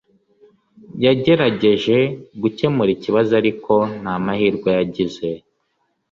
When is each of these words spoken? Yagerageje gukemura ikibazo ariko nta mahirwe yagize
Yagerageje 1.05 1.97
gukemura 2.41 2.89
ikibazo 2.97 3.31
ariko 3.41 3.73
nta 3.99 4.15
mahirwe 4.25 4.69
yagize 4.79 5.27